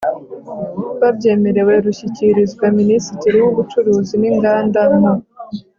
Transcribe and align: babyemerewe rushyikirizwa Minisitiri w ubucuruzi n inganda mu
babyemerewe 1.01 1.73
rushyikirizwa 1.85 2.65
Minisitiri 2.79 3.37
w 3.43 3.47
ubucuruzi 3.51 4.13
n 4.21 4.23
inganda 4.31 4.81
mu 5.03 5.13